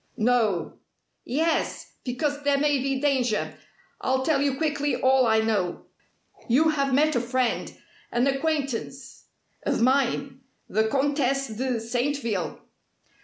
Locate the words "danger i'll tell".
2.99-4.41